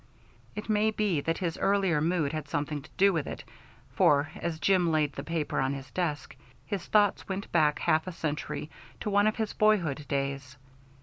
It 0.55 0.67
may 0.67 0.89
be 0.89 1.21
that 1.21 1.37
his 1.37 1.59
earlier 1.59 2.01
mood 2.01 2.33
had 2.33 2.47
something 2.47 2.81
to 2.81 2.89
do 2.97 3.13
with 3.13 3.27
it; 3.27 3.43
for 3.93 4.31
as 4.35 4.57
Jim 4.59 4.91
laid 4.91 5.13
the 5.13 5.23
paper 5.23 5.59
on 5.59 5.75
his 5.75 5.91
desk, 5.91 6.35
his 6.65 6.87
thoughts 6.87 7.29
went 7.29 7.51
back 7.51 7.77
half 7.77 8.07
a 8.07 8.11
century 8.11 8.71
to 9.01 9.11
one 9.11 9.27
of 9.27 9.35
his 9.35 9.53
boyhood 9.53 10.07
days. 10.07 10.57